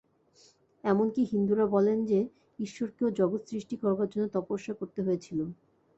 [0.83, 2.19] এমন-কি হিন্দুরা বলেন যে,
[2.59, 5.39] ঈশ্বরকেও জগৎসৃষ্টি করবার জন্য তপস্যা করতে হয়েছিল।